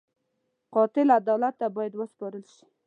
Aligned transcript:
قاتل 0.75 1.07
عدالت 1.19 1.53
ته 1.59 1.65
باید 1.75 1.93
وسپارل 1.95 2.43
شي 2.53 2.65